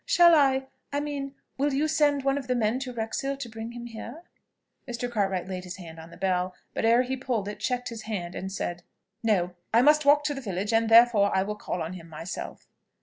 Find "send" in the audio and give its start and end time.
1.87-2.23